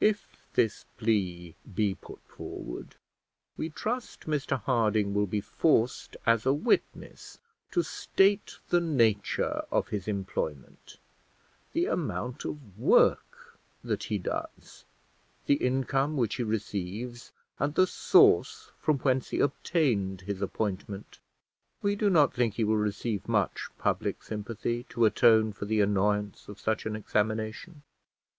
If 0.00 0.38
this 0.54 0.86
plea 0.96 1.54
be 1.74 1.94
put 1.96 2.22
forward 2.22 2.96
we 3.58 3.68
trust 3.68 4.20
Mr 4.20 4.58
Harding 4.62 5.12
will 5.12 5.26
be 5.26 5.42
forced 5.42 6.16
as 6.24 6.46
a 6.46 6.52
witness 6.54 7.36
to 7.72 7.82
state 7.82 8.58
the 8.70 8.80
nature 8.80 9.64
of 9.70 9.88
his 9.88 10.08
employment; 10.08 10.96
the 11.74 11.84
amount 11.88 12.46
of 12.46 12.78
work 12.78 13.58
that 13.84 14.04
he 14.04 14.16
does; 14.16 14.86
the 15.44 15.56
income 15.56 16.16
which 16.16 16.36
he 16.36 16.42
receives; 16.42 17.32
and 17.58 17.74
the 17.74 17.86
source 17.86 18.70
from 18.78 18.96
whence 19.00 19.28
he 19.28 19.40
obtained 19.40 20.22
his 20.22 20.40
appointment. 20.40 21.18
We 21.82 21.96
do 21.96 22.08
not 22.08 22.32
think 22.32 22.54
he 22.54 22.64
will 22.64 22.78
receive 22.78 23.28
much 23.28 23.68
public 23.76 24.22
sympathy 24.22 24.84
to 24.88 25.04
atone 25.04 25.52
for 25.52 25.66
the 25.66 25.82
annoyance 25.82 26.48
of 26.48 26.58
such 26.58 26.86
an 26.86 26.96
examination. 26.96 27.82